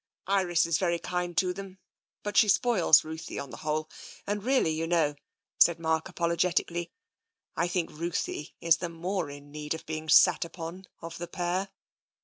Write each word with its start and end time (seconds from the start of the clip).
"Iris 0.25 0.65
is 0.65 0.79
very 0.79 0.97
kind 0.97 1.37
to 1.37 1.53
them, 1.53 1.77
but 2.23 2.35
she 2.35 2.47
spoils 2.47 3.03
Ruthie, 3.03 3.37
on 3.37 3.51
the 3.51 3.57
whole. 3.57 3.87
And 4.25 4.43
really, 4.43 4.71
you 4.71 4.87
know," 4.87 5.13
said 5.59 5.79
Mark 5.79 6.09
apologetically," 6.09 6.91
I 7.55 7.67
think 7.67 7.91
Ruthie 7.91 8.55
is 8.59 8.77
the 8.77 8.89
more 8.89 9.29
in 9.29 9.51
need 9.51 9.75
of 9.75 9.85
being 9.85 10.09
sat 10.09 10.43
upon 10.43 10.87
of 11.03 11.19
the 11.19 11.27
pair." 11.27 11.69